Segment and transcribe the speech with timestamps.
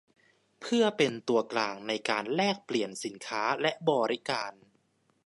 [0.61, 4.53] เพื่อเป็นตัวกลางในการแลกเปลี่ยนสินค้าและบริการ